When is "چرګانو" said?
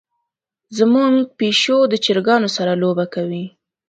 2.05-2.49